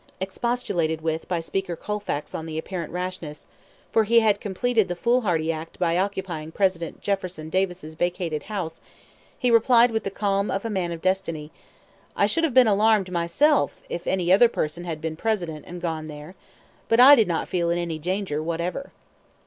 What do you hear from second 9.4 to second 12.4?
replied with the calm of a man of destiny: "I